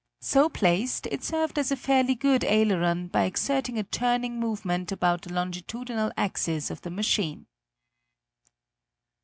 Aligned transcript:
So 0.21 0.49
placed, 0.49 1.05
it 1.11 1.23
served 1.23 1.59
as 1.59 1.69
a 1.71 1.75
fairly 1.75 2.15
good 2.15 2.43
aileron 2.43 3.05
by 3.05 3.25
exerting 3.25 3.77
a 3.77 3.83
turning 3.83 4.39
movement 4.39 4.91
about 4.91 5.21
the 5.21 5.31
longitudinal 5.33 6.11
axis 6.17 6.71
of 6.71 6.81
the 6.81 6.89
machine. 6.89 7.45